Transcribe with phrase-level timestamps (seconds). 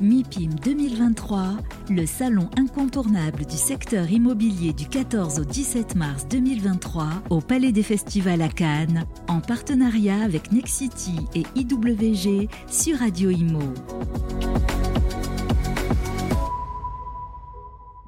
[0.00, 1.56] MIPIM 2023,
[1.90, 7.82] le salon incontournable du secteur immobilier du 14 au 17 mars 2023 au Palais des
[7.82, 13.74] Festivals à Cannes, en partenariat avec Nexity et IWG sur Radio Imo.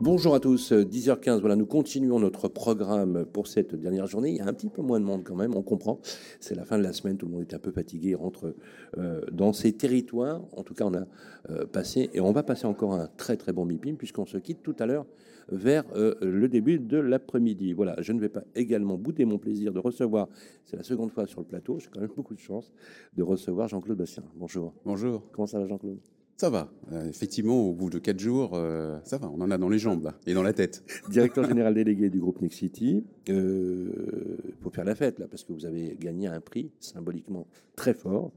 [0.02, 4.30] Bonjour à tous, 10h15, voilà, nous continuons notre programme pour cette dernière journée.
[4.30, 6.00] Il y a un petit peu moins de monde quand même, on comprend.
[6.40, 8.54] C'est la fin de la semaine, tout le monde est un peu fatigué, rentre
[8.96, 10.40] euh, dans ces territoires.
[10.56, 11.04] En tout cas, on a
[11.50, 14.62] euh, passé, et on va passer encore un très très bon MIPIM, puisqu'on se quitte
[14.62, 15.04] tout à l'heure
[15.52, 17.74] vers euh, le début de l'après-midi.
[17.74, 20.28] Voilà, je ne vais pas également bouder mon plaisir de recevoir,
[20.64, 22.72] c'est la seconde fois sur le plateau, j'ai quand même beaucoup de chance
[23.18, 24.24] de recevoir Jean-Claude Bastien.
[24.34, 24.72] Bonjour.
[24.86, 25.24] Bonjour.
[25.30, 25.98] Comment ça va Jean-Claude?
[26.40, 26.72] Ça va.
[26.90, 29.28] Euh, effectivement, au bout de quatre jours, euh, ça va.
[29.28, 30.82] On en a dans les jambes là, et dans la tête.
[31.10, 33.04] Directeur général délégué du groupe Nexity.
[33.28, 37.92] Euh, pour faire la fête là, parce que vous avez gagné un prix symboliquement très
[37.92, 38.32] fort.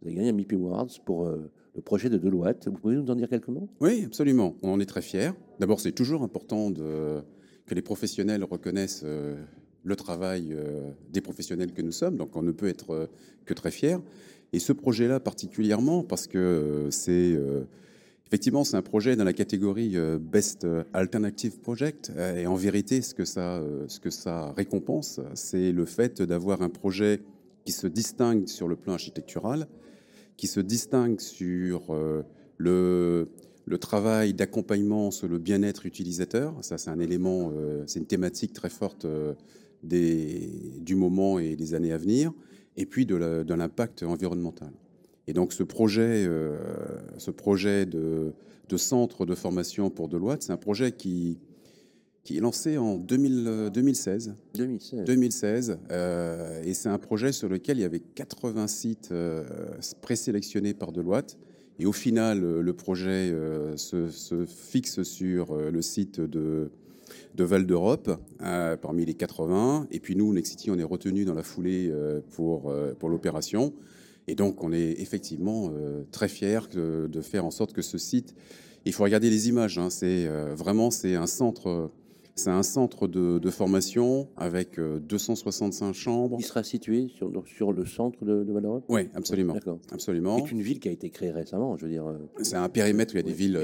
[0.00, 2.68] Vous avez gagné un MIP Awards pour le projet de Deloitte.
[2.68, 3.68] Vous pouvez nous en dire quelques mots?
[3.80, 4.54] Oui, absolument.
[4.62, 5.32] On en est très fiers.
[5.58, 7.20] D'abord, c'est toujours important de,
[7.66, 10.56] que les professionnels reconnaissent le travail
[11.10, 12.16] des professionnels que nous sommes.
[12.16, 13.08] Donc, on ne peut être
[13.44, 13.96] que très fiers.
[14.52, 17.64] Et ce projet-là particulièrement, parce que euh, c'est euh,
[18.26, 22.12] effectivement c'est un projet dans la catégorie euh, Best Alternative Project.
[22.36, 26.70] Et en vérité, ce que ça, ce que ça récompense, c'est le fait d'avoir un
[26.70, 27.20] projet
[27.64, 29.68] qui se distingue sur le plan architectural,
[30.36, 31.94] qui se distingue sur
[32.56, 33.28] le,
[33.66, 36.54] le travail d'accompagnement sur le bien-être utilisateur.
[36.62, 37.52] Ça, c'est un élément,
[37.86, 39.06] c'est une thématique très forte
[39.82, 42.32] du moment et des années à venir
[42.78, 43.16] et puis de
[43.54, 44.70] l'impact environnemental.
[45.26, 46.56] Et donc ce projet, euh,
[47.18, 48.32] ce projet de,
[48.76, 51.38] centre de formation pour Deloitte, c'est un projet qui,
[52.22, 54.34] qui est lancé en 2016.
[54.54, 55.04] 2016.
[55.04, 55.78] 2016
[56.64, 59.44] et c'est un projet sur lequel il y avait 80 sites euh,
[60.00, 61.36] présélectionnés par Deloitte.
[61.80, 66.70] Et au final, le projet euh, se, se, fixe sur le site de,
[67.34, 68.10] de Val d'Europe
[68.42, 69.88] euh, parmi les 80.
[69.90, 73.72] Et puis nous, Nexity, on est retenu dans la foulée euh, pour, euh, pour l'opération.
[74.26, 75.72] Et donc, on est effectivement
[76.12, 78.34] très fiers de, faire en sorte que ce site,
[78.84, 81.90] il faut regarder les images, hein, c'est vraiment c'est un centre
[82.38, 86.36] c'est un centre de, formation avec 265 euh, chambres.
[86.38, 89.56] Il sera situé sur, sur le centre de, de Val Oui, absolument.
[89.90, 90.38] absolument.
[90.38, 92.06] C'est une ville qui a été créée récemment, je veux dire.
[92.06, 93.60] Euh, c'est un périmètre où il y a des villes,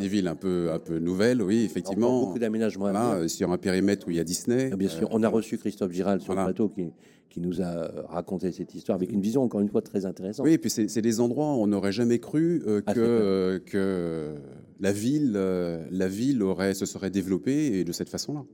[0.00, 2.20] des, villes un peu, un peu nouvelles, oui, effectivement.
[2.20, 2.90] beaucoup d'aménagements.
[2.90, 4.70] Voilà, sur un périmètre où il y a Disney.
[4.72, 6.92] Ah, bien sûr, on a euh, reçu Christophe Giral sur le plateau qui,
[7.28, 10.46] qui nous a raconté cette histoire avec une vision encore une fois très intéressante.
[10.46, 14.34] Oui, et puis c'est des endroits où on n'aurait jamais cru ah, que, que
[14.80, 18.44] la ville, euh, la ville aurait, se serait développée de cette façon-là.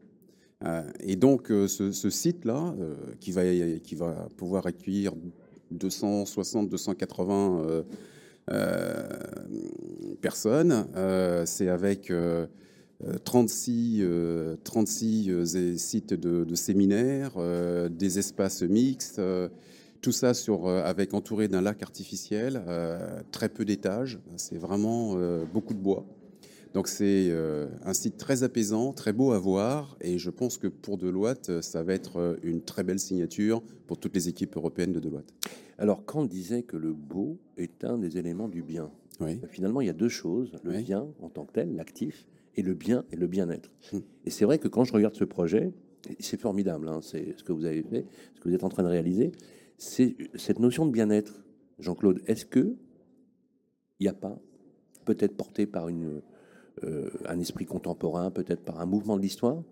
[0.65, 2.75] Euh, et donc, euh, ce, site-là,
[3.21, 5.13] qui, va, pouvoir accueillir
[5.71, 7.85] 260, 280
[10.21, 10.87] personnes,
[11.47, 12.13] c'est avec
[13.25, 14.05] 36,
[14.65, 17.33] 36 sites de séminaires,
[17.91, 19.21] des espaces mixtes.
[20.01, 22.63] Tout ça sur, avec entouré d'un lac artificiel,
[23.33, 25.17] très peu d'étages, c'est vraiment
[25.53, 26.07] beaucoup de bois.
[26.73, 30.69] Donc c'est euh, un site très apaisant, très beau à voir, et je pense que
[30.69, 34.93] pour Deloitte, ça va être euh, une très belle signature pour toutes les équipes européennes
[34.93, 35.35] de Deloitte.
[35.79, 38.91] Alors Kant disait que le beau est un des éléments du bien.
[39.21, 39.41] Oui.
[39.49, 42.75] Finalement, il y a deux choses, le bien en tant que tel, l'actif, et le
[42.75, 43.71] bien et le bien-être.
[43.93, 44.03] Hum.
[44.25, 45.73] Et c'est vrai que quand je regarde ce projet,
[46.21, 48.07] c'est formidable, hein, c'est ce que vous avez fait,
[48.37, 49.33] ce que vous êtes en train de réaliser,
[49.81, 51.43] cette notion de bien-être.
[51.79, 52.77] Jean-Claude, est-ce que
[53.99, 54.39] il n'y a pas,
[55.05, 59.63] peut-être porté par euh, un esprit contemporain, peut-être par un mouvement de l'histoire,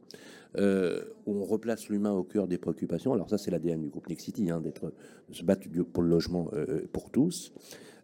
[0.57, 3.13] euh, où on replace l'humain au cœur des préoccupations?
[3.13, 4.93] Alors ça, c'est l'ADN du groupe Nexity, hein, d'être,
[5.31, 7.53] se battre pour le logement euh, pour tous.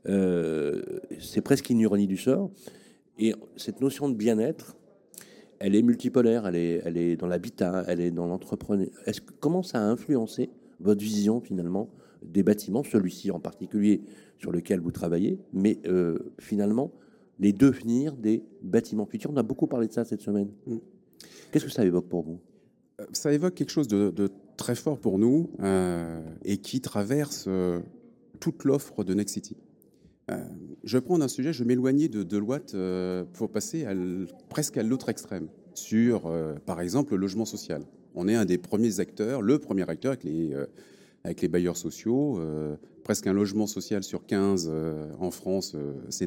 [0.06, 2.50] c'est presque une ironie du sort.
[3.18, 4.76] Et cette notion de bien-être,
[5.58, 8.88] elle est multipolaire, elle est, dans l'habitat, elle est dans l'entrepreneur.
[9.40, 11.90] Comment ça a influencé votre vision finalement
[12.22, 14.02] des bâtiments, celui-ci en particulier
[14.38, 15.78] sur lequel vous travaillez, mais
[16.38, 16.92] finalement
[17.38, 19.30] les devenirs des bâtiments futurs.
[19.32, 20.50] On a beaucoup parlé de ça cette semaine.
[20.66, 20.76] Mm.
[21.50, 22.40] Qu'est-ce que ça évoque pour vous?
[23.00, 24.12] Euh, Ça évoque quelque chose de,
[24.56, 27.80] très fort pour nous euh, et qui traverse euh,
[28.40, 29.56] toute l'offre de Nexity.
[30.84, 32.76] je vais prendre un sujet, je vais m'éloigner de Deloitte
[33.32, 33.86] pour passer
[34.48, 36.32] presque à l'autre extrême, sur,
[36.66, 37.82] par exemple, le logement social.
[38.14, 40.54] On est un des premiers acteurs, le premier acteur avec les,
[41.24, 42.40] avec les bailleurs sociaux.
[43.02, 44.70] presque un logement social sur 15
[45.18, 45.76] en France,
[46.10, 46.26] c'est.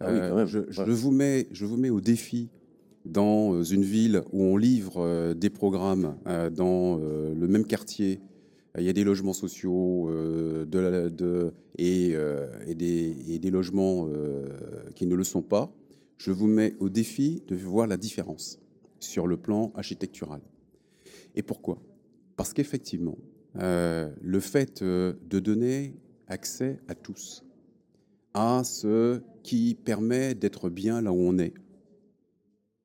[0.00, 2.48] Ah euh, je, vous mets, je vous mets au défi
[3.04, 8.20] dans une ville où on livre euh, des programmes euh, dans le même quartier
[8.76, 12.16] il y a des logements sociaux de de, et,
[12.66, 14.08] et, des, et, des, logements
[14.96, 15.72] qui ne le sont pas.
[16.18, 18.58] Je vous mets au défi de voir la différence
[18.98, 20.40] sur le plan architectural.
[21.34, 21.80] Et pourquoi?
[22.36, 23.18] Parce qu'effectivement,
[23.54, 25.94] le fait de donner
[26.26, 27.44] accès à tous,
[28.34, 31.54] à ce qui permet d'être bien là où on est,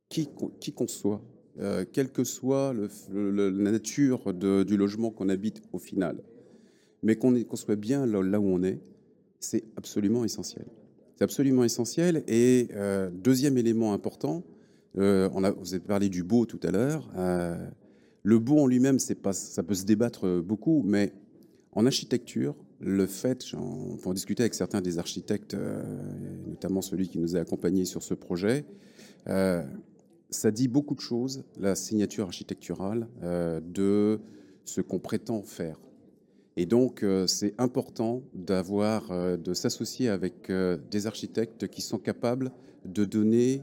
[0.09, 0.27] qui
[0.73, 1.21] qu'on soit,
[1.59, 2.73] euh, quelle que soit
[3.11, 6.21] la nature du logement qu'on habite au final,
[7.03, 8.79] mais qu'on soit bien là, où on est,
[9.39, 10.65] c'est absolument essentiel.
[11.15, 12.23] C'est absolument essentiel.
[12.27, 14.43] Et euh, deuxième élément important,
[14.97, 17.09] euh, on a, vous avez parlé du beau tout à l'heure.
[18.23, 21.13] Le beau en lui-même, ça peut se débattre beaucoup, mais
[21.71, 25.55] en architecture, le fait, on peut en discuter avec certains des architectes,
[26.47, 28.65] notamment celui qui nous a accompagnés sur ce projet,
[30.29, 34.19] ça dit beaucoup de choses, la signature architecturale, euh, de
[34.65, 35.79] ce qu'on prétend faire.
[36.55, 40.51] Et donc, euh, c'est important d'avoir, euh, de s'associer avec
[40.91, 42.51] des architectes qui sont capables
[42.85, 43.61] de donner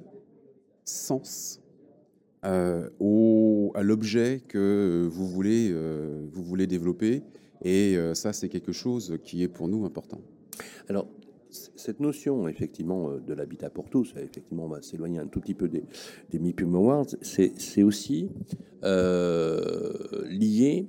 [0.84, 1.60] sens
[3.00, 5.72] au, à l'objet que vous voulez,
[6.32, 7.22] vous voulez développer.
[7.64, 10.20] Et ça, c'est quelque chose qui est pour nous important.
[10.88, 11.08] Alors,
[11.50, 15.54] cette notion, effectivement, euh, de l'habitat pour tous, effectivement, on va s'éloigner un tout petit
[15.54, 15.84] peu des,
[16.30, 18.28] des MIPUM Awards, c'est aussi
[18.84, 19.92] euh,
[20.28, 20.86] lié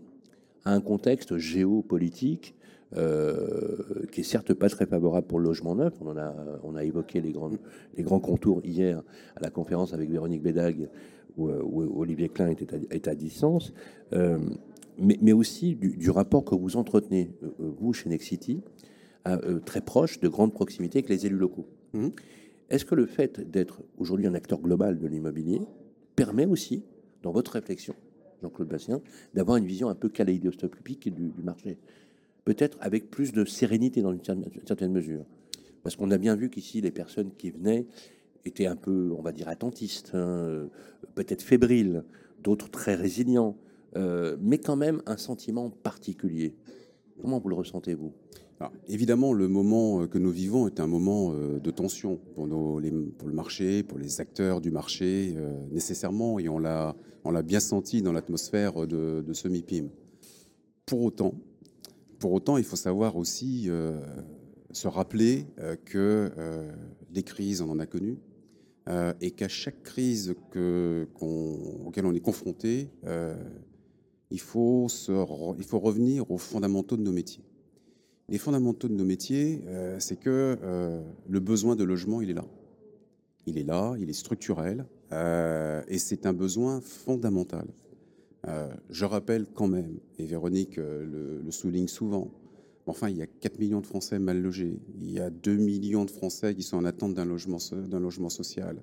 [0.65, 2.56] à un contexte géopolitique
[2.95, 5.94] euh, qui est certes pas très favorable pour le logement neuf.
[6.01, 6.33] On, a,
[6.63, 7.51] on a évoqué les, grands,
[7.95, 9.03] les grands contours hier
[9.36, 10.89] à la conférence avec Véronique Bédag,
[11.38, 13.74] où, Olivier Klein était à, à distance,
[14.12, 18.62] mais, mais, aussi du, du, rapport que vous entretenez, vous, chez Nexity,
[19.28, 21.68] euh, très proche, de grande proximité avec les élus locaux.
[21.94, 22.10] Mmh.
[22.69, 25.60] Est-ce que le fait d'être aujourd'hui un acteur global de l'immobilier
[26.16, 26.84] permet aussi,
[27.24, 27.94] dans votre réflexion,
[28.42, 29.01] Jean-Claude Bastien,
[29.34, 31.78] d'avoir une vision un peu kaléidoscopique du, du marché?
[32.45, 34.22] Peut-être avec plus de sérénité dans une
[34.66, 35.25] certaine mesure.
[35.84, 37.86] Parce qu'on a bien vu qu'ici, les personnes qui venaient
[38.48, 40.70] étaient un peu, on va dire, attentistes, hein,
[41.16, 42.04] peut-être fébriles,
[42.44, 43.58] d'autres très résilients,
[43.96, 46.56] euh, mais quand même un sentiment particulier.
[47.22, 48.14] Comment vous le ressentez-vous?
[48.88, 53.34] Évidemment, le moment euh, que nous vivons est un moment euh, de tension pour, le
[53.34, 56.96] marché, pour les acteurs du marché, euh, nécessairement, et on l'a,
[57.44, 59.90] bien senti dans l'atmosphère de, ce MIPIM.
[60.86, 61.36] Pour autant,
[62.20, 63.70] pour autant, il faut savoir aussi
[64.72, 65.46] se rappeler
[65.84, 66.32] que
[67.12, 68.18] des crises, on en a connu,
[69.22, 72.89] et qu'à chaque crise que, auquel on est confronté,
[74.30, 75.12] il, faut se,
[75.57, 77.44] il faut revenir aux fondamentaux de nos métiers.
[78.30, 82.34] Les fondamentaux de nos métiers, euh, c'est que euh, le besoin de logement, il est
[82.34, 82.45] là.
[83.45, 87.68] Il est là, il est structurel, euh, et c'est un besoin fondamental.
[88.89, 92.31] je rappelle quand même, et Véronique le, souligne souvent,
[92.88, 96.06] enfin, il y a 4 millions de Français mal logés, il y a 2 millions
[96.06, 97.60] de Français qui sont en attente d'un logement,
[98.30, 98.81] social.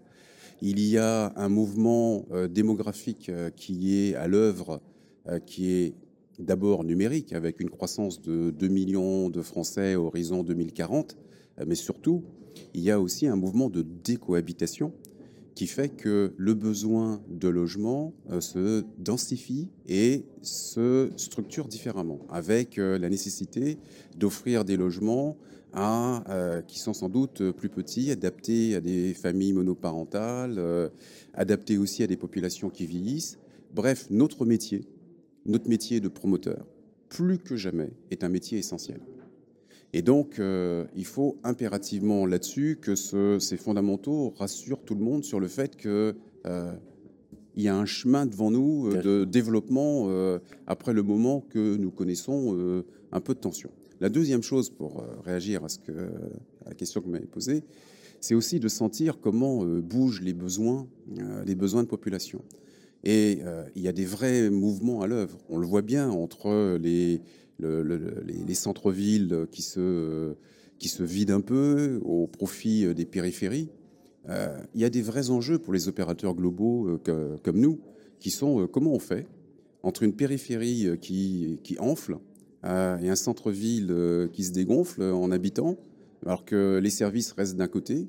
[0.62, 4.80] Il y a un mouvement démographique qui est à l'œuvre,
[5.46, 5.94] qui est
[6.38, 11.16] d'abord numérique, avec une croissance de 2 millions de Français horizon 2040,
[11.66, 12.24] mais surtout,
[12.72, 14.92] il y a aussi un mouvement de décohabitation
[15.54, 22.78] qui fait que le besoin de logement euh, se densifie et se structure différemment, avec
[22.78, 23.78] euh, la nécessité
[24.16, 25.36] d'offrir des logements
[25.76, 30.90] euh, qui sont sans doute plus petits, adaptés à des familles monoparentales,
[31.32, 33.38] adaptés aussi à des populations qui vieillissent.
[33.74, 34.84] Bref, notre métier,
[35.46, 36.64] notre métier de promoteur,
[37.08, 39.00] plus que jamais, est un métier essentiel.
[39.96, 45.38] Et donc, euh, il faut impérativement là-dessus que ces fondamentaux rassurent tout le monde sur
[45.38, 46.14] le fait qu'il
[46.46, 46.72] euh,
[47.56, 50.10] y a un chemin devant nous euh, de développement
[50.66, 52.82] après le moment que nous connaissons
[53.12, 53.70] un peu de tension.
[54.00, 57.62] La deuxième chose, pour réagir à, ce que, à la question que vous m'avez posée,
[58.20, 60.88] c'est aussi de sentir comment bougent les besoins,
[61.46, 62.42] les besoins de population.
[63.04, 65.38] Et euh, il y a des vrais mouvements à l'œuvre.
[65.50, 67.20] On le voit bien entre les,
[67.60, 70.34] les, centres-villes qui se,
[70.78, 73.68] qui se vident un peu au profit des périphéries.
[74.30, 77.78] Euh, il y a des vrais enjeux pour les opérateurs globaux euh, comme nous,
[78.20, 79.26] qui sont comment on fait
[79.82, 82.16] entre une périphérie qui, qui enfle
[82.64, 83.94] et un centre-ville
[84.32, 85.76] qui se dégonfle en habitants,
[86.24, 88.08] alors que les services restent d'un côté,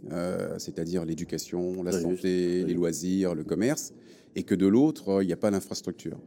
[0.58, 3.94] c'est-à-dire l'éducation, la santé, les loisirs, le commerce,
[4.36, 6.20] et que de l'autre, euh, il n'y a pas d'infrastructure.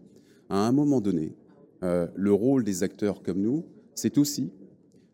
[0.49, 1.37] À un moment donné,
[1.83, 4.51] euh, le rôle des acteurs comme nous, c'est aussi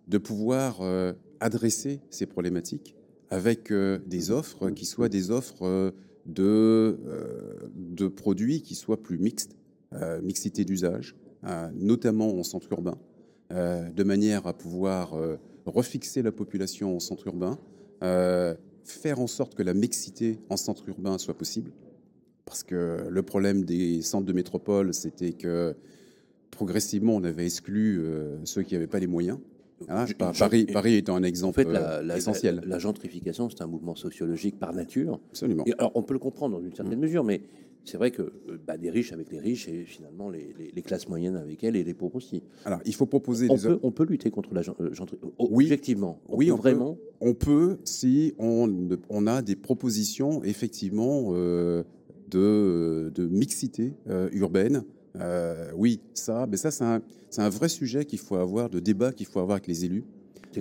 [0.09, 2.97] de pouvoir euh, adresser ces problématiques
[3.31, 5.93] avec des offres qui soient des offres
[6.25, 7.01] de,
[7.75, 9.57] de produits qui soient plus mixtes,
[10.23, 11.17] mixité d'usage,
[11.75, 12.97] notamment en centre urbain,
[13.51, 15.19] de manière à pouvoir
[15.67, 17.59] refixer la population en centre urbain,
[18.85, 21.73] faire en sorte que la mixité en centre urbain soit possible.
[22.47, 25.75] Parce que le problème des centres de métropole, c'était que
[26.51, 29.39] progressivement, on avait exclu euh, ceux qui n'avaient pas les moyens.
[29.89, 30.07] Hein,
[30.39, 32.63] Paris, Paris étant un exemple en fait, la, essentiel.
[32.65, 35.21] La, gentrification, c'est un mouvement sociologique par nature.
[35.31, 35.65] Absolument.
[35.79, 37.03] alors, on peut le comprendre dans une certaine mmh.
[37.03, 37.43] mesure, mais
[37.85, 41.37] c'est vrai que euh, bah, des riches avec les riches et finalement les, classes moyennes
[41.37, 42.43] avec elles et les pauvres aussi.
[42.65, 43.49] Alors, il faut proposer.
[43.51, 45.27] On, peut, on peut, lutter contre la gentrification.
[45.41, 46.21] Euh, oui, objectivement.
[46.29, 46.97] oui, vraiment.
[47.21, 51.33] on peut si on, on, a des propositions effectivement
[52.31, 53.95] de, de, mixité
[54.33, 54.85] urbaine
[55.21, 57.01] euh, oui, ça, mais ça, c'est un,
[57.39, 60.05] un, vrai sujet qu'il faut avoir, de débat qu'il faut avoir avec les élus.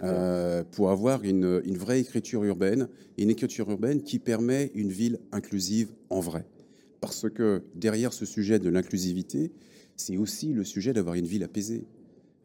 [0.01, 2.87] Euh, pour avoir une, une, vraie écriture urbaine,
[3.19, 6.47] une écriture urbaine qui permet une ville inclusive en vrai.
[6.99, 9.51] Parce que derrière ce sujet de l'inclusivité,
[9.95, 11.85] c'est aussi le sujet d'avoir une ville apaisée.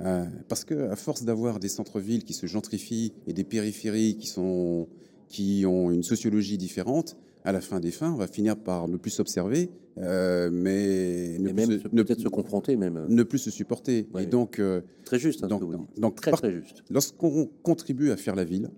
[0.03, 4.27] Euh, parce que à force d'avoir des centres-villes qui se gentrifient et des périphéries qui,
[4.27, 4.87] sont,
[5.29, 7.17] qui ont une sociologie différente,
[7.49, 11.51] à la fin des fins, on va finir par ne plus s'observer, euh, mais ne
[11.51, 14.07] même peut-être se confronter, même ne plus se supporter.
[14.19, 15.43] Et donc euh, très juste.
[15.45, 15.49] Hein,
[15.97, 16.85] donc, très, très juste.
[16.91, 18.69] Lorsqu'on contribue à faire la ville,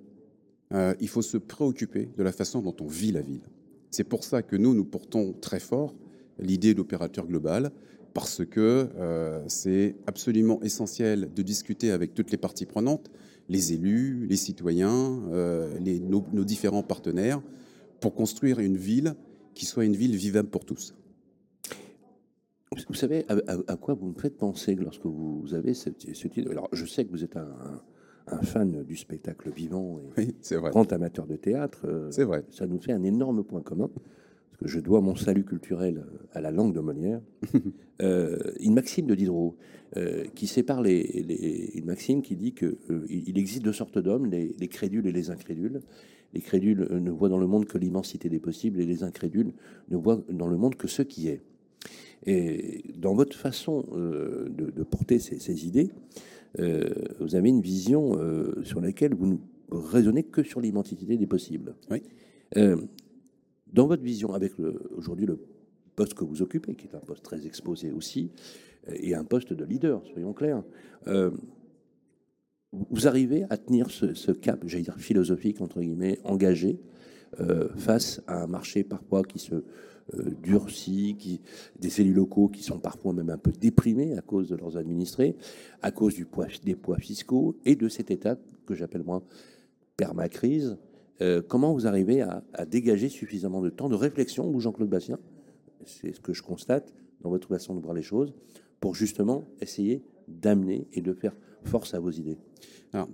[0.72, 3.42] euh, il faut se préoccuper de la façon dont on vit la ville.
[3.90, 5.96] C'est pour ça que nous nous portons très fort
[6.38, 7.72] l'idée d'opérateur global,
[8.14, 8.88] parce que
[9.48, 13.10] c'est absolument essentiel de discuter avec toutes les parties prenantes,
[13.48, 15.20] les élus, les citoyens,
[15.80, 17.42] les, nos différents partenaires
[18.00, 19.14] pour construire une ville
[19.54, 20.94] qui soit une ville vivable pour tous.
[22.88, 26.50] Vous savez à, quoi vous me faites penser lorsque vous avez ce, titre?
[26.50, 27.82] Alors, je sais que vous êtes un,
[28.42, 30.70] fan du spectacle vivant et vrai.
[30.70, 31.80] grand amateur de théâtre.
[31.84, 32.44] Euh, c'est vrai.
[32.50, 33.88] Ça nous fait un énorme point commun.
[33.88, 37.20] Parce que je dois mon salut culturel à la langue de Molière.
[38.02, 39.56] euh, une maxime de Diderot
[39.96, 44.26] euh, qui sépare les, Une maxime qui dit qu'il euh, il existe deux sortes d'hommes,
[44.26, 45.80] les, les crédules et les incrédules.
[46.32, 49.52] Les crédules ne voient dans le monde que l'immensité des possibles et les incrédules
[49.88, 51.42] ne voient dans le monde que ce qui est.
[52.26, 55.90] Et dans votre façon euh, de, porter ces, idées,
[56.58, 59.36] euh, vous avez une vision euh, sur laquelle vous ne
[59.70, 61.74] raisonnez que sur l'immensité des possibles.
[61.90, 62.02] Oui.
[63.72, 64.52] dans votre vision, avec
[64.96, 65.38] aujourd'hui le
[65.94, 68.30] poste que vous occupez, qui est un poste très exposé aussi,
[68.92, 70.64] et un poste de leader, soyons clairs,
[72.72, 76.78] vous arrivez à tenir ce, cap, j'allais dire philosophique, entre guillemets, engagé,
[77.40, 79.54] euh, face à un marché parfois qui se
[80.14, 81.40] euh, durcit, qui,
[81.78, 85.36] des élus locaux qui sont parfois même un peu déprimés à cause de leurs administrés,
[85.82, 88.36] à cause du poids, des poids fiscaux et de cet état
[88.66, 89.22] que j'appelle moi
[89.96, 90.76] permacrise.
[91.20, 95.18] Euh, comment vous arrivez à, à, dégager suffisamment de temps de réflexion, vous Jean-Claude Bastien,
[95.84, 98.32] c'est ce que je constate dans votre façon de voir les choses,
[98.80, 102.38] pour justement essayer d'amener et de faire force à vos idées
[102.92, 103.08] Alors,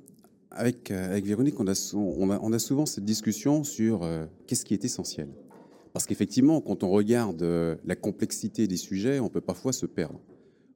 [0.50, 4.26] avec, euh, avec Véronique, on a, on, a, on a, souvent cette discussion sur euh,
[4.46, 5.28] qu'est-ce qui est essentiel?
[5.92, 10.20] Parce qu'effectivement, quand on regarde euh, la complexité des sujets, on peut parfois se perdre.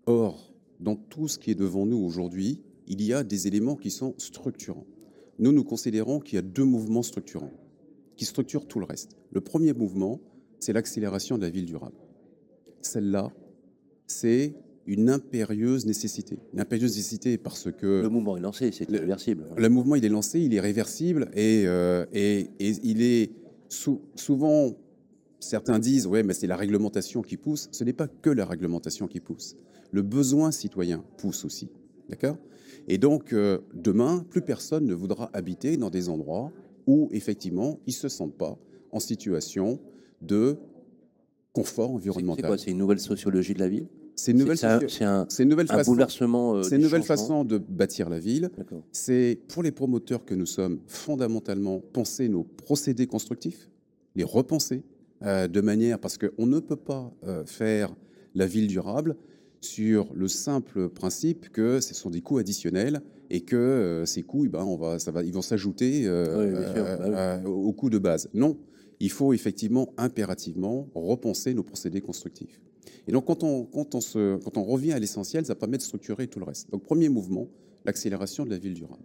[0.06, 3.90] Or, dans tout ce qui est devant nous aujourd'hui, il y a des éléments qui
[3.90, 4.87] sont structurants.
[5.38, 7.52] Nous, nous considérons qu'il y a deux mouvements structurants
[8.16, 9.16] qui structurent tout le reste.
[9.30, 10.20] Le premier mouvement,
[10.58, 11.96] c'est l'accélération de la ville durable.
[12.82, 13.32] Celle-là,
[14.06, 14.54] c'est
[14.90, 16.40] une impérieuse nécessité.
[16.52, 18.02] Une impérieuse nécessité parce que...
[18.02, 19.44] Le mouvement est lancé, c'est réversible.
[19.56, 23.30] Le mouvement, il est lancé, il est réversible et, euh, et, il est
[23.68, 24.73] souvent...
[25.38, 27.68] Certains disent, ouais, mais c'est la réglementation qui pousse.
[27.70, 29.54] Ce n'est pas que la réglementation qui pousse.
[29.92, 31.70] Le besoin citoyen pousse aussi.
[32.11, 32.37] D'accord?
[32.88, 36.52] Et donc, euh, demain, plus personne ne voudra habiter dans des endroits
[36.87, 38.59] où, effectivement, ils ne se sentent pas
[38.90, 39.78] en situation
[40.20, 40.59] de
[41.52, 42.42] confort environnemental.
[42.42, 42.59] C'est quoi?
[42.59, 43.87] C'est une nouvelle sociologie de la ville?
[44.16, 46.56] C'est une nouvelle, c'est un, une nouvelle façon, bouleversement.
[46.56, 48.50] Euh, c'est une nouvelle façon de bâtir la ville.
[48.92, 53.68] C'est pour les promoteurs que nous sommes fondamentalement penser nos procédés constructifs,
[54.16, 54.82] les repenser
[55.22, 57.94] euh, de manière parce qu'on ne peut pas euh, faire
[58.34, 59.16] la ville durable
[59.60, 64.48] sur le simple principe que ce sont des coûts additionnels et que ces coûts, eh
[64.48, 68.28] ben, on va, ça va, ils vont s'ajouter bah aux coûts de base.
[68.32, 68.56] Non,
[69.00, 72.60] il faut effectivement impérativement repenser nos procédés constructifs.
[73.06, 76.70] Et donc, quand on, revient à l'essentiel, ça permet de structurer tout le reste.
[76.70, 77.49] Donc, premier mouvement,
[77.84, 79.02] l'accélération de la ville durable.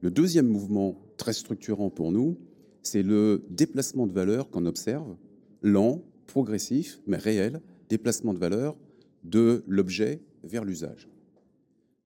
[0.00, 2.38] Le deuxième mouvement très structurant pour nous,
[2.82, 5.16] c'est le déplacement de valeur qu'on observe,
[5.62, 8.76] lent, progressif, mais réel, déplacement de valeur
[9.24, 11.08] de l'objet vers l'usage.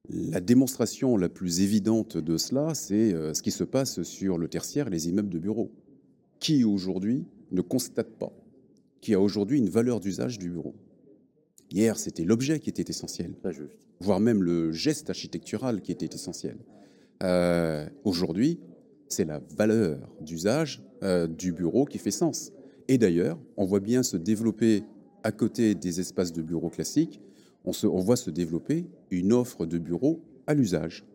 [0.08, 4.48] La démonstration la plus évidente de cela, c'est euh, ce qui se passe sur le
[4.48, 5.70] tertiaire et les immeubles de bureaux.
[6.40, 8.32] Qui aujourd'hui ne constate pas
[9.02, 10.74] qui a aujourd'hui une valeur d'usage du bureau
[11.70, 13.34] Hier, c'était l'objet qui était essentiel,
[14.00, 16.58] voire même le geste architectural qui était essentiel.
[17.22, 18.60] Euh, Aujourd'hui,
[19.08, 22.52] c'est la valeur d'usage euh, du bureau qui fait sens.
[22.88, 24.84] Et d'ailleurs, on voit bien se développer
[25.24, 27.20] à côté des espaces de bureaux classiques,
[27.64, 31.06] on, se, on voit se développer une offre de bureaux à l'usage,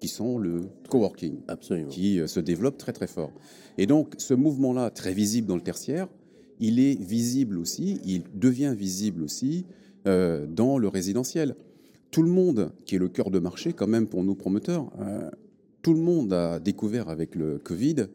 [0.00, 1.88] qui sont le coworking Absolument.
[1.88, 3.32] qui euh, se développe très très fort.
[3.78, 6.08] Et donc ce mouvement-là, très visible dans le tertiaire,
[6.60, 9.64] il est visible aussi, il devient visible aussi
[10.06, 11.54] euh, dans le résidentiel.
[12.10, 15.30] Tout le monde, qui est le cœur de marché quand même pour nos promoteurs, euh,
[15.82, 18.06] tout le monde a découvert avec le Covid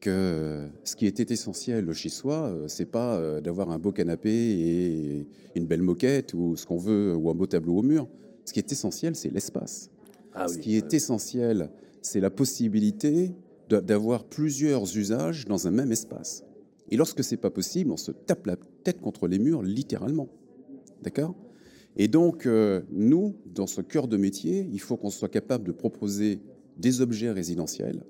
[0.00, 5.26] que ce qui était essentiel chez soi, euh, c'est pas d'avoir un beau canapé et
[5.54, 8.08] une belle moquette ou ce qu'on veut ou un beau tableau au mur.
[8.44, 9.90] Ce qui est essentiel, c'est l'espace.
[10.34, 11.70] Ah Ce oui, qui est essentiel,
[12.02, 13.32] c'est la possibilité
[13.68, 16.44] d'avoir plusieurs usages dans un même espace.
[16.90, 20.28] Et lorsque c'est pas possible, on se tape la tête contre les murs, littéralement.
[21.02, 21.34] D'accord?
[21.96, 25.72] Et donc, euh, nous, dans ce cœur de métier, il faut qu'on soit capable de
[25.72, 26.40] proposer
[26.76, 28.04] des objets résidentiels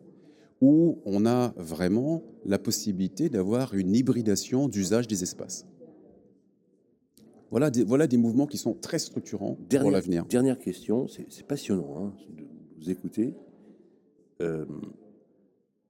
[0.61, 5.67] où on a vraiment la possibilité d'avoir une hybridation d'usage des espaces.
[7.51, 10.25] Voilà des, voilà des mouvements qui sont très structurants pour l'avenir.
[10.25, 12.45] dernière question, c'est c'est passionnant hein, de
[12.79, 13.35] vous écouter.
[14.41, 14.65] Euh,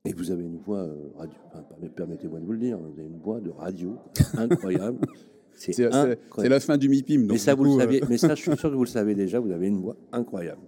[0.06, 3.04] et vous avez une voix euh, radio, enfin, permettez-moi de vous le dire, vous avez
[3.08, 3.96] une voix de radio
[4.36, 4.98] incroyable.
[5.54, 5.78] C'est
[6.48, 7.22] la fin du MIPIM.
[7.22, 8.88] Mais donc ça, du vous le euh, mais ça, je suis sûr que vous le
[8.90, 10.60] savez déjà, vous avez une voix incroyable.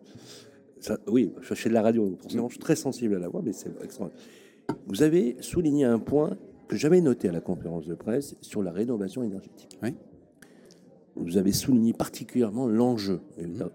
[0.81, 3.29] Ça, oui, je fais de la radio, donc forcément, je suis très sensible à la
[3.29, 4.23] voix, mais c'est extraordinaire.
[4.87, 6.37] Vous avez souligné un point
[6.69, 9.79] que j'avais noté à la conférence de presse sur la rénovation énergétique.
[9.83, 9.95] Oui.
[11.17, 13.71] Vous avez souligné particulièrement l'enjeu, Mhm.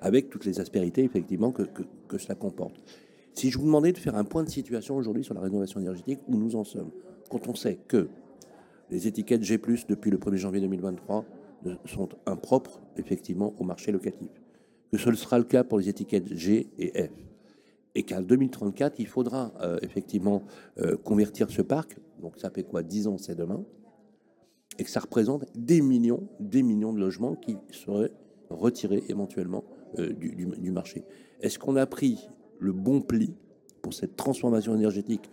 [0.00, 2.76] avec toutes les aspérités, effectivement, que, que, que cela comporte.
[3.36, 6.20] Si je vous demandais de faire un point de situation aujourd'hui sur la rénovation énergétique,
[6.26, 6.90] où nous en sommes,
[7.28, 8.08] quand on sait que
[8.90, 11.26] les étiquettes G+, depuis le 1er janvier 2023,
[11.66, 14.30] ne- sont impropres, effectivement, au marché locatif.
[14.90, 17.10] Que ce sera le cas pour les étiquettes G et F.
[17.94, 20.42] Et qu'en 2034, il faudra euh, effectivement
[20.78, 21.98] euh, convertir ce parc.
[22.22, 23.62] Donc ça fait quoi 10 ans, c'est demain.
[24.78, 28.12] Et que ça représente des millions, des millions de logements qui seraient
[28.48, 29.64] retirés éventuellement
[29.98, 31.04] euh, du marché.
[31.42, 33.34] Est-ce qu'on a pris le bon pli
[33.82, 35.30] pour cette transformation énergétique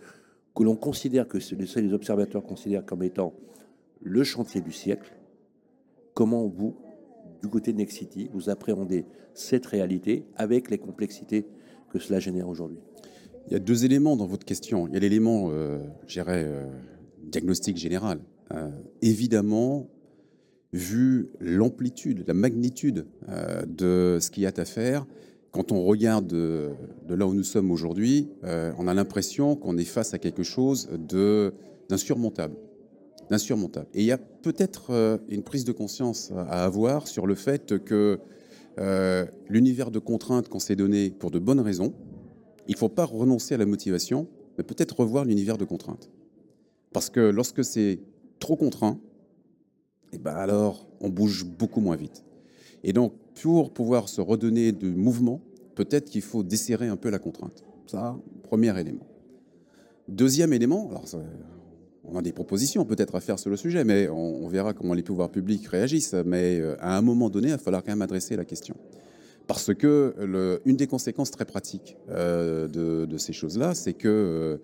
[0.54, 1.38] que l'on considère que
[1.80, 3.34] les observateurs considèrent comme étant
[4.02, 5.12] le chantier du siècle
[6.14, 6.76] Comment vous,
[7.42, 11.44] du côté de Nexity, vous appréhendez cette réalité avec les complexités
[11.90, 12.78] que cela génère aujourd'hui?
[13.48, 14.86] Il y a deux éléments dans votre question.
[14.86, 16.66] Il y a l'élément, euh, je dirais, euh,
[17.24, 18.20] diagnostic général.
[18.52, 18.70] Euh,
[19.02, 19.88] évidemment,
[20.72, 25.04] vu l'amplitude, la magnitude euh, de ce qu'il y a à faire,
[25.54, 26.72] quand on regarde de,
[27.06, 30.42] de là où nous sommes aujourd'hui, euh, on a l'impression qu'on est face à quelque
[30.42, 30.88] chose
[31.88, 32.56] d'insurmontable.
[33.30, 37.78] Et il y a peut-être euh, une prise de conscience à- avoir sur le fait
[37.84, 38.18] que
[38.80, 41.94] euh, l'univers de contraintes qu'on s'est donné pour de bonnes raisons,
[42.66, 44.26] il ne faut pas renoncer à la motivation,
[44.58, 46.10] mais peut-être revoir l'univers de contraintes.
[46.92, 48.00] Parce que lorsque c'est
[48.40, 48.98] trop contraint,
[50.12, 52.24] eh ben alors on bouge beaucoup moins vite.
[52.82, 55.40] Et donc, pour pouvoir se redonner de mouvement,
[55.74, 57.64] peut-être qu'il faut desserrer un peu la contrainte.
[57.86, 59.06] Ça, premier élément.
[60.08, 61.06] Deuxième élément, alors
[62.04, 65.02] on a des propositions peut-être à faire sur le sujet, mais on, verra comment les
[65.02, 66.14] pouvoirs publics réagissent.
[66.26, 68.76] Mais euh, à un moment donné, il va falloir quand même adresser la question.
[69.46, 70.14] Parce que
[70.64, 72.66] une des conséquences très pratiques euh,
[73.06, 74.56] de, ces choses-là, c'est que euh,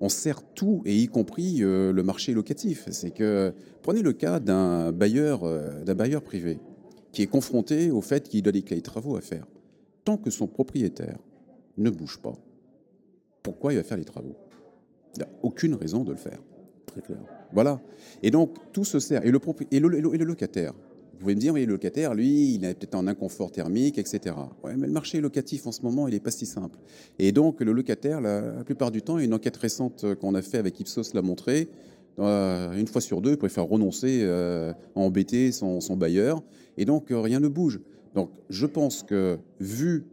[0.00, 2.88] on sert tout, et y compris le marché locatif.
[2.90, 5.42] C'est que prenez le cas d'un bailleur,
[5.84, 6.58] d'un bailleur privé
[7.12, 9.46] qui est confronté au fait qu'il a des travaux à faire.
[10.04, 11.18] Tant que son propriétaire
[11.78, 12.34] ne bouge pas,
[13.42, 14.34] pourquoi il va faire les travaux?
[15.14, 16.40] Il n'a aucune raison de le faire.
[16.86, 17.18] Très clair.
[17.52, 17.80] Voilà.
[18.22, 19.24] Et donc, tout se sert.
[19.26, 20.72] Et le, propri- et le, et le- et le locataire?
[21.12, 24.34] Vous pouvez me dire, oui, le locataire, lui, il est peut-être en inconfort thermique, etc.
[24.64, 26.78] Ouais, mais le marché locatif, en ce moment, il n'est pas si simple.
[27.18, 30.58] Et donc, le locataire, la, la plupart du temps, une enquête récente qu'on a fait
[30.58, 31.68] avec Ipsos l'a montré,
[32.18, 36.42] euh, une fois sur deux, il préfère renoncer euh, à embêter son, bailleur.
[36.76, 37.80] Et donc, euh, rien ne bouge.
[38.14, 40.04] Donc, je pense que, vu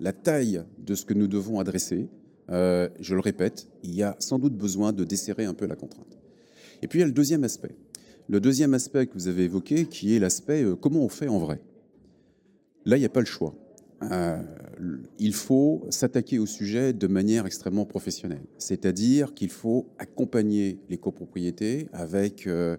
[0.00, 2.08] la taille de ce que nous devons adresser,
[2.50, 6.18] je le répète, il y a sans doute besoin de desserrer un peu la contrainte.
[6.80, 7.74] Et puis il y a le deuxième aspect.
[8.28, 11.60] Le deuxième aspect que vous avez évoqué, qui est l'aspect comment on fait en vrai.
[12.86, 13.54] Là, il n'y a pas le choix.
[14.02, 14.40] Euh,
[15.18, 18.44] il faut s'attaquer au sujet de manière extrêmement professionnelle.
[18.58, 22.76] C'est-à-dire qu'il faut accompagner les copropriétés avec, euh,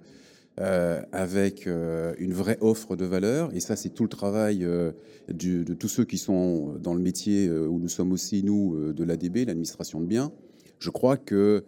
[0.62, 3.54] euh, avec une vraie offre de valeur.
[3.54, 7.80] Et ça, c'est tout le travail de tous ceux qui sont dans le métier où
[7.80, 10.32] nous sommes aussi, nous, de l'ADB, l'administration de biens.
[10.80, 11.64] Je crois que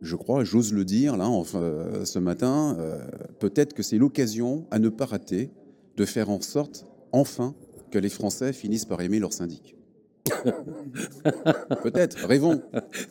[0.00, 2.76] je crois, j'ose le dire là, enfin, ce matin,
[3.40, 5.50] peut-être que c'est l'occasion à ne pas rater
[5.96, 7.56] de faire en sorte, enfin,
[7.90, 9.76] que les Français finissent par aimer leur syndic.
[11.82, 12.60] Peut-être, rêvons,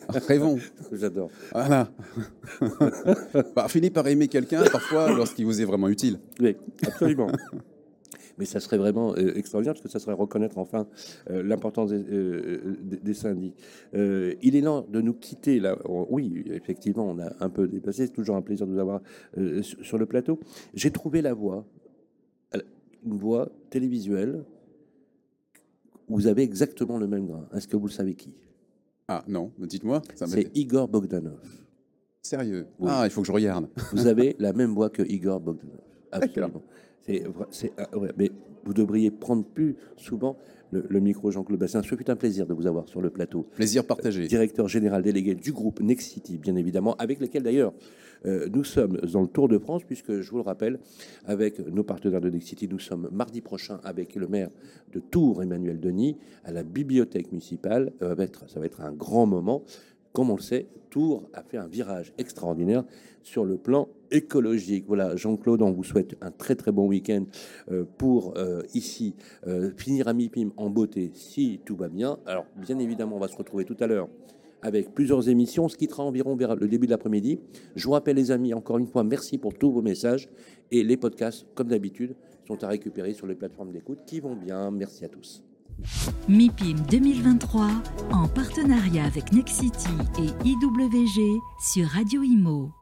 [0.08, 0.58] rêvons.
[0.92, 1.30] J'adore.
[1.52, 1.90] Voilà.
[3.56, 6.20] bah, finir par aimer quelqu'un, parfois, lorsqu'il vous est vraiment utile.
[6.40, 7.28] Oui, absolument.
[8.38, 10.86] Mais ça serait vraiment euh, extraordinaire parce que ça serait reconnaître enfin
[11.28, 13.56] euh, l'importance des, euh, des, syndics.
[13.94, 15.76] Euh, il est lent de nous quitter là.
[15.88, 18.06] Oui, effectivement, on a un peu dépassé.
[18.06, 19.00] C'est toujours un plaisir de vous avoir
[19.82, 20.38] sur, le plateau.
[20.74, 21.66] J'ai trouvé la voix,
[22.54, 22.60] euh,
[23.04, 24.44] une voix télévisuelle.
[26.08, 27.48] Vous avez exactement le même grain.
[27.54, 28.34] Est-ce que vous le savez qui?
[29.08, 30.02] Ah non, dites-moi.
[30.14, 31.40] C'est Igor Bogdanov.
[32.22, 32.66] Sérieux?
[32.78, 32.90] Oui.
[32.92, 33.68] Ah, il faut que je regarde.
[33.92, 35.80] Vous avez la même voix que Igor Bogdanov.
[36.12, 36.62] Absolument.
[37.50, 38.30] C'est, ah, ouais, mais
[38.64, 40.36] vous devriez prendre plus souvent
[40.72, 41.82] le, le micro, Jean-Claude Bassin.
[41.82, 43.46] Ce fut un plaisir de vous avoir sur le plateau.
[43.56, 44.26] Plaisir partagé.
[44.26, 47.72] Directeur général délégué du groupe Nexity, bien évidemment, avec lequel d'ailleurs
[48.24, 50.78] nous sommes dans le Tour de France, puisque je vous le rappelle,
[51.26, 54.50] avec nos partenaires de Nexity, nous sommes mardi prochain avec le maire
[54.92, 57.92] de Tours, Emmanuel Denis, à la bibliothèque municipale.
[58.02, 58.14] Euh,
[58.46, 59.62] ça va être- un grand moment.
[60.12, 62.82] Comme on le sait, Tours a fait un virage extraordinaire
[63.22, 64.84] sur le plan écologique.
[64.86, 67.24] Voilà, Jean-Claude, on vous souhaite un très très bon week-end
[67.70, 69.14] euh, pour euh, ici
[69.46, 72.18] euh, finir à mi-pim en beauté si tout va bien.
[72.26, 74.08] Alors, bien évidemment, on va se retrouver tout à l'heure
[74.62, 75.64] avec plusieurs émissions.
[75.64, 77.40] On se quittera environ vers le début de l'après-midi.
[77.76, 80.28] Je vous rappelle, les amis, encore une fois, merci pour tous vos messages.
[80.70, 82.14] Et les podcasts, comme d'habitude,
[82.46, 84.70] sont à récupérer sur les plateformes d'écoute qui vont bien.
[84.70, 85.42] Merci à tous.
[86.28, 87.68] MIPIM 2023
[88.12, 92.77] en partenariat avec Nexity et IWG sur Radio Imo.